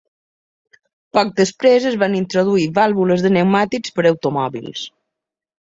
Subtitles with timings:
[1.17, 4.89] Poc després, es van introduir vàlvules de pneumàtics per a automòbils.